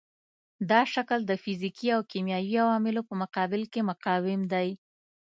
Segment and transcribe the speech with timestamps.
[0.69, 4.69] دا شکل د فزیکي او کیمیاوي عواملو په مقابل کې مقاوم دی.